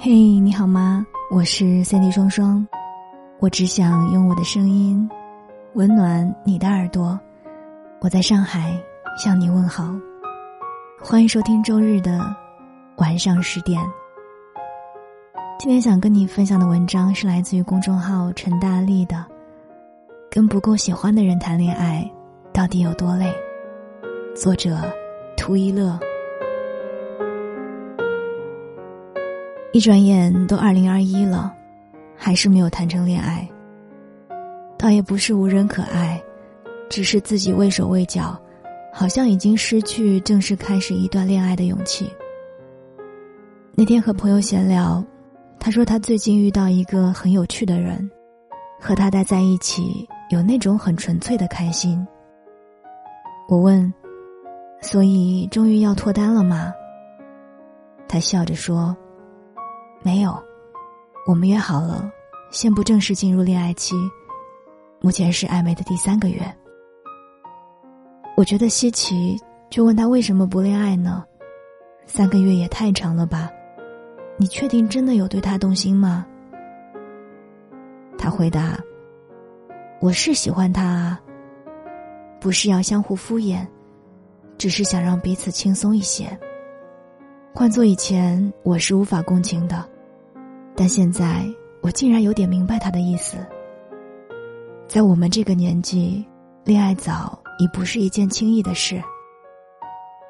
[0.00, 1.04] 嘿，你好吗？
[1.28, 2.64] 我是三 D 双双，
[3.40, 5.10] 我只想用我的声音
[5.72, 7.18] 温暖你的耳朵。
[7.98, 8.80] 我在上海
[9.16, 9.92] 向你问好，
[11.00, 12.24] 欢迎收听周日的
[12.98, 13.82] 晚上十点。
[15.58, 19.16] 今天想跟你分享的文章是来自于公众号陈大力的
[20.30, 22.08] 《跟不够喜欢的人谈恋爱
[22.52, 23.26] 到底有多累》，
[24.40, 24.78] 作者
[25.36, 25.98] 图一乐。
[29.72, 31.54] 一转眼都二零二一了，
[32.16, 33.46] 还是没有谈成恋爱。
[34.78, 36.20] 倒也不是无人可爱，
[36.88, 38.40] 只是自己畏手畏脚，
[38.92, 42.10] 好像已经失去正式开始一段恋爱的勇气。
[43.74, 45.04] 那天和朋友闲聊，
[45.60, 48.10] 他说他最近遇到一个很有趣的人，
[48.80, 52.04] 和他待在一起有那种很纯粹的开心。
[53.48, 53.92] 我问
[54.80, 56.72] ：“所以终于要脱单了吗？”
[58.08, 58.96] 他笑着说。
[60.02, 60.42] 没有，
[61.26, 62.10] 我们约好了，
[62.50, 63.96] 先不正式进入恋爱期，
[65.00, 66.40] 目前是暧昧的第三个月。
[68.36, 69.36] 我觉得稀奇，
[69.68, 71.24] 就问他为什么不恋爱呢？
[72.06, 73.50] 三个月也太长了吧？
[74.38, 76.24] 你确定真的有对他动心吗？
[78.16, 78.78] 他回答
[80.00, 81.20] ：“我是喜欢他啊，
[82.40, 83.66] 不是要相互敷衍，
[84.56, 86.26] 只是想让彼此轻松一些。”
[87.58, 89.84] 换做以前，我是无法共情的，
[90.76, 91.44] 但现在
[91.80, 93.36] 我竟然有点明白他的意思。
[94.86, 96.24] 在我们这个年纪，
[96.62, 99.02] 恋爱早已不是一件轻易的事。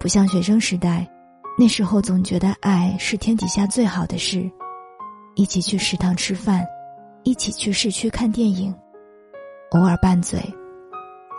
[0.00, 1.08] 不像学生时代，
[1.56, 4.50] 那时候总觉得爱是天底下最好的事，
[5.36, 6.66] 一起去食堂吃饭，
[7.22, 8.74] 一起去市区看电影，
[9.70, 10.42] 偶尔拌嘴，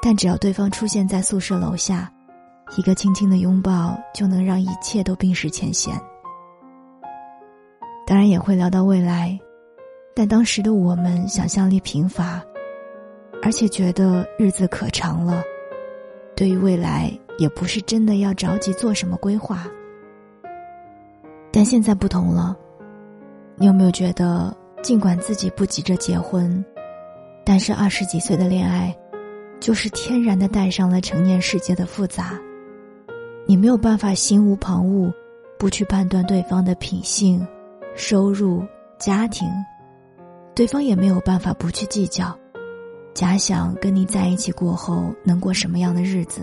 [0.02, 2.10] 但只要对方出现在宿舍楼下。
[2.78, 5.94] 一个轻轻的拥抱就能让一切都冰释前嫌。
[8.06, 9.40] 当然也会聊到未来，
[10.16, 12.44] 但当时的我们想象力贫乏，
[13.42, 15.44] 而且觉得日子可长了，
[16.36, 19.66] 对于未来也不是真的要着急做什么规划。
[21.52, 22.58] 但现在不同了，
[23.56, 26.64] 你有没有觉得，尽管自己不急着结婚，
[27.46, 28.94] 但是二十几岁的恋爱，
[29.60, 32.40] 就是天然的带上了成年世界的复杂。
[33.54, 35.14] 你没有办法心无旁骛，
[35.60, 37.48] 不去判断对方的品性、
[37.96, 38.66] 收入、
[38.98, 39.48] 家庭，
[40.56, 42.36] 对方也没有办法不去计较，
[43.14, 46.42] 假想跟你在一起过后能过什么样的日子。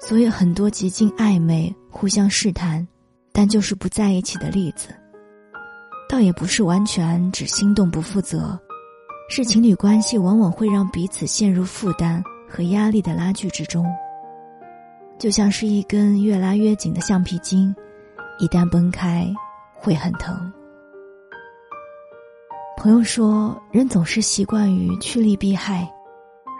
[0.00, 2.84] 所以很多极尽暧昧、互相试探，
[3.30, 4.88] 但就是不在一起的例子，
[6.08, 8.58] 倒也不是完全只心动不负责，
[9.30, 12.20] 是情侣关系往往会让彼此陷入负担
[12.50, 13.86] 和压力的拉锯之中。
[15.18, 17.74] 就像是一根越拉越紧的橡皮筋，
[18.38, 19.26] 一旦崩开，
[19.74, 20.52] 会很疼。
[22.76, 25.90] 朋友说，人总是习惯于趋利避害，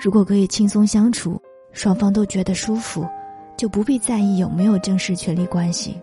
[0.03, 1.41] 如果可以轻松相处，
[1.73, 3.07] 双方都觉得舒服，
[3.59, 6.01] 就不必在意有没有正式权利关系。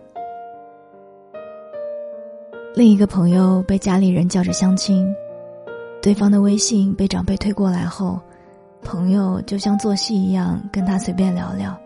[2.76, 5.12] 另一个朋友被家里人叫着相亲，
[6.00, 8.20] 对方的微信被长辈推过来后，
[8.82, 11.76] 朋友就像做戏一样跟他随便聊聊。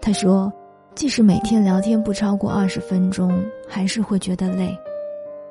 [0.00, 0.52] 他说
[0.94, 4.76] ：“即使每天聊天不超过二十分钟，还是会觉得累。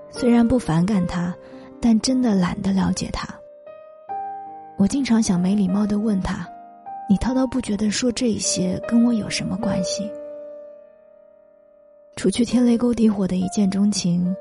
[0.09, 1.35] 虽然不反感他，
[1.81, 3.27] 但真的懒得了解他。
[4.77, 6.47] 我经常想没礼貌的问他
[7.09, 10.09] ：‘你滔滔不绝的说这些，跟我有什么关系？’
[12.15, 14.35] 除去天雷勾地火的一见钟情，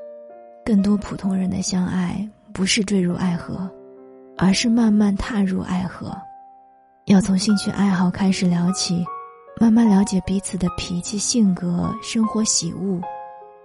[0.65, 3.69] 更多普通人的相爱，不是坠入爱河，
[4.37, 6.15] 而是慢慢踏入爱河。
[7.05, 9.05] 要从兴趣爱好开始聊起。”
[9.59, 13.01] 慢慢了解彼此的脾气、性格、生活喜恶，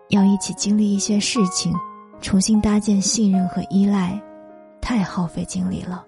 [0.08, 1.72] 要一起经历一些事情，
[2.20, 4.20] 重新搭建信任和依赖，
[4.80, 6.04] 太耗费精力了，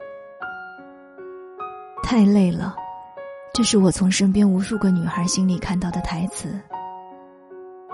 [2.03, 2.75] 太累了。
[3.53, 6.59] 这是我从身边无数个女孩心里看到的台词。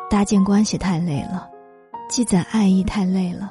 [0.08, 1.48] 搭建关系太累了，
[2.08, 3.50] 积攒爱意太累了，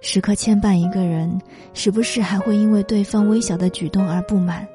[0.00, 1.40] 时刻牵绊一个人，
[1.72, 4.68] 时不时还会因为对方微小的举动而不满。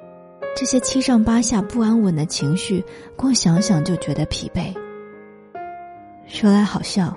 [0.59, 2.83] 这些七上八下、不安稳的情绪，
[3.15, 4.75] 光想想就觉得疲惫。
[6.27, 7.15] 说来好笑，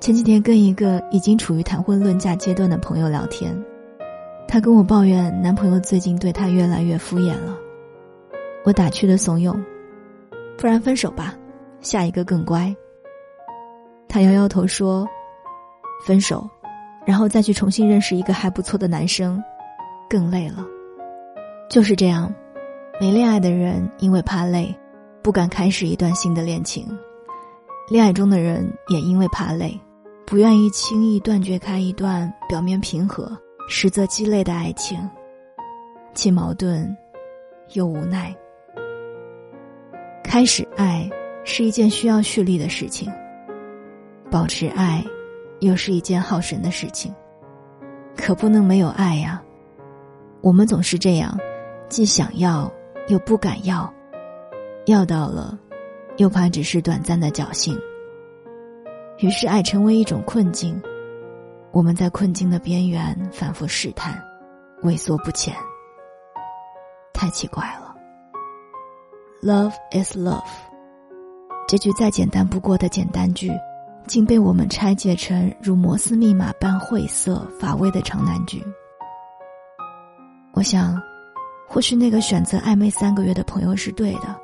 [0.00, 3.54] 前几天跟一个已经处于谈婚论嫁阶段的朋友聊天，
[4.48, 7.58] 她跟我抱怨男朋友最近对她越来越敷衍了。
[8.64, 9.54] 我打趣的怂恿
[10.56, 11.34] ：“不然分手吧，
[11.82, 12.74] 下一个更乖。”
[14.08, 15.06] 她摇摇头说
[16.06, 16.48] ：“分手，
[17.04, 19.44] 然后再去重新认识一个还不错的男生，
[20.08, 20.66] 更累了。”
[21.68, 22.34] 就是这样。
[23.02, 24.72] 没恋爱的人因为怕累，
[25.24, 26.86] 不敢开始一段新的恋情；
[27.90, 29.76] 恋爱中的人也因为怕累，
[30.24, 33.36] 不愿意轻易断绝开一段表面平和、
[33.68, 35.00] 实则鸡肋的爱情，
[36.14, 36.96] 既矛盾
[37.72, 38.32] 又无奈。
[40.22, 41.10] 开始爱
[41.42, 43.12] 是一件需要蓄力的事情，
[44.30, 45.04] 保持爱
[45.58, 47.12] 又是一件耗神的事情，
[48.16, 49.42] 可不能没有爱呀。
[50.40, 51.36] 我们总是这样，
[51.88, 52.72] 既想要
[53.08, 53.92] 又不敢要，
[54.86, 55.58] 要到了，
[56.16, 57.78] 又怕只是短暂的侥幸。
[59.18, 60.80] 于是，爱成为一种困境，
[61.70, 64.22] 我们在困境的边缘反复试探，
[64.82, 65.54] 畏缩不前。
[67.12, 67.94] 太奇怪了。
[69.42, 70.42] Love is love，
[71.68, 73.52] 这句再简单不过的简单句，
[74.06, 78.64] 竟被我们拆解成如摩斯密码般晦涩乏味的长难句。
[80.54, 81.00] 我想，
[81.72, 84.38] 或许那个选择暧昧三个月的朋友是对的。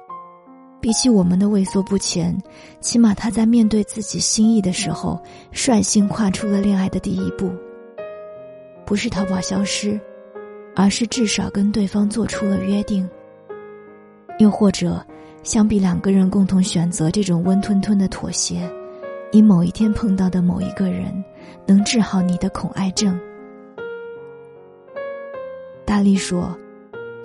[0.81, 2.35] 比起我们的畏缩不前，
[2.81, 5.21] 起码他在面对自己心意的时候，
[5.53, 7.53] 率性跨出了恋爱的第一步。
[8.87, 10.01] 不是淘宝消失，
[10.75, 13.07] 而是至少跟对方做出了约定。
[14.39, 15.05] 又或者，
[15.43, 18.67] 相比两个人共同选择这种温吞吞的妥协，
[19.31, 21.23] 你某一天碰到的某一个人，
[21.67, 23.21] 能治好你的恐爱症。
[25.85, 26.57] 大力说，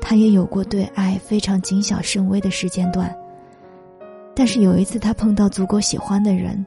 [0.06, 3.16] 他也有过对爱非常谨小慎微的时间段。
[4.36, 6.64] 但是有一次，他碰到足够喜欢的人，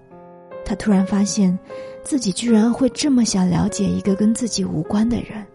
[0.64, 1.56] 他突然发现，
[2.02, 5.46] 自己居然会这么想了解一个跟自己无关的人。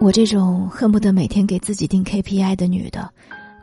[0.00, 3.08] 我这种恨不得每天给自己定 KPI 的女的，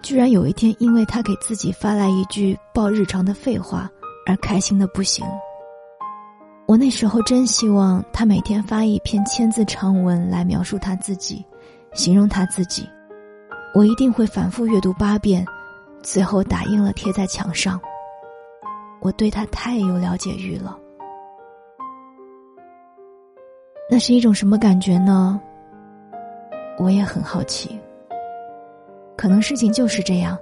[0.04, 3.90] 居然有一天因为他给自己发来一句报日常的废话
[4.28, 5.26] 而开心的不行。
[6.70, 11.44] 我那时候真希望他每天发一篇千字长文来描述他自己，
[11.94, 12.88] 形容他自己。
[13.74, 15.44] 我一定会反复阅读八遍，
[16.04, 17.82] 最后打印了贴在墙上。
[19.02, 20.78] 我对他太有了解欲了。
[23.90, 25.42] 那是一种什么感觉呢？
[26.78, 27.80] 我也很好奇。
[29.18, 30.38] 可能事情就是这样，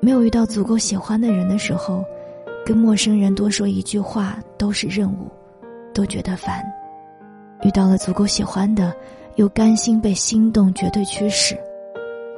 [0.00, 2.04] 没有遇到足够喜欢的人的时候，
[2.66, 5.30] 跟陌生人多说一句话都是任务，
[5.94, 6.60] 都觉得烦；
[7.62, 8.94] 遇到了足够喜欢的，
[9.36, 11.56] 又甘心被心动绝对驱使。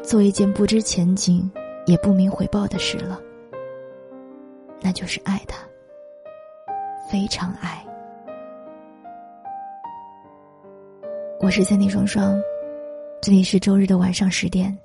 [0.02, 1.50] 做一件不知前景
[1.86, 3.18] 也不明回报的事了，
[4.80, 5.56] 那就是爱他，
[7.10, 7.82] 非常爱。
[11.40, 12.40] 我是三弟双双，
[13.20, 14.76] 这里是周日的晚上十点。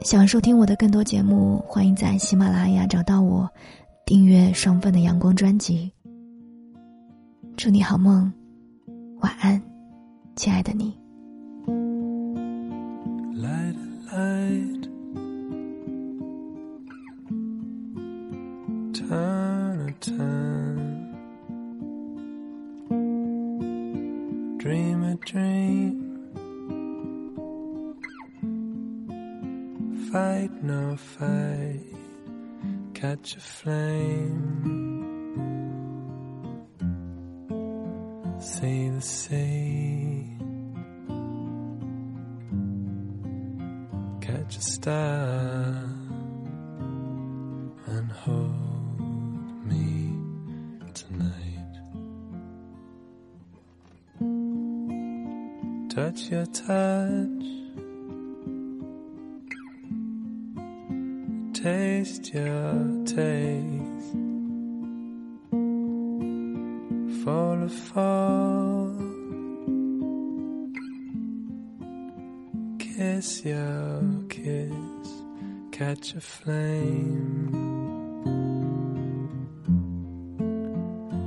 [0.00, 3.48] 想收听我的更多节目，欢迎在喜马拉雅找到我，
[4.04, 5.92] 订阅双份的阳光专辑。
[7.62, 8.32] 祝你好梦，
[9.20, 9.60] 晚安，
[10.34, 10.98] 亲爱的你。
[24.58, 26.16] Dream a dream.
[30.10, 31.84] Fight no fight.
[32.94, 34.79] Catch a flame.
[38.40, 40.26] See the sea.
[44.22, 45.84] Catch a star
[47.86, 48.96] and hold.
[49.66, 50.14] Me
[50.94, 51.74] tonight.
[55.90, 57.44] Touch your touch,
[61.52, 63.89] taste your taste,
[67.70, 68.92] fall
[72.78, 75.10] kiss your kiss,
[75.72, 77.50] catch a flame,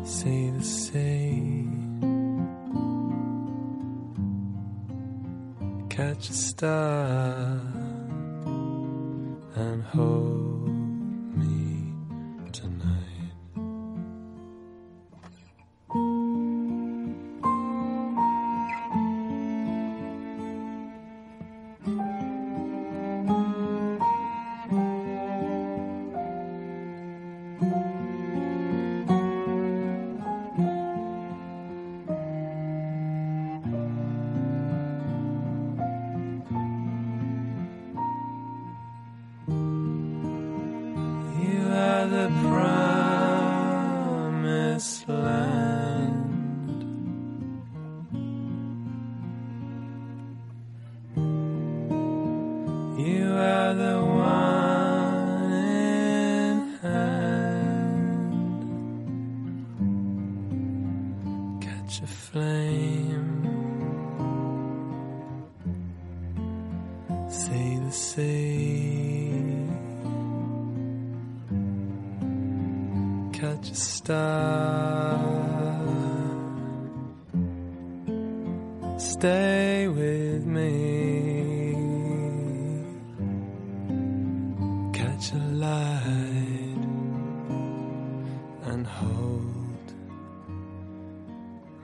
[0.05, 1.43] see the sea.
[5.89, 7.61] catch a star
[9.55, 10.62] and hold
[61.93, 63.43] catch a flame.
[67.29, 69.33] Say the sea.
[73.31, 75.19] Catch a star.
[78.97, 81.73] Stay with me.
[84.93, 86.83] Catch a light
[88.65, 89.52] and hold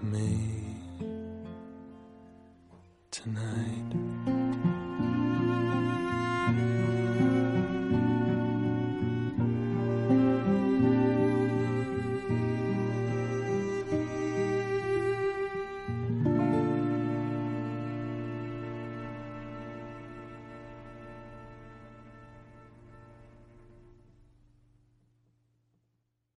[0.10, 0.59] me